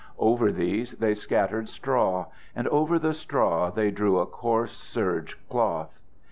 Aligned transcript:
Over 0.17 0.51
these 0.51 0.93
they 0.93 1.13
scattered 1.13 1.69
straw, 1.69 2.25
and 2.55 2.67
over 2.69 2.97
the 2.97 3.13
straw 3.13 3.69
they 3.69 3.91
drew 3.91 4.17
a 4.17 4.25
coarse 4.25 4.71
serge 4.75 5.37
cloth. 5.47 5.99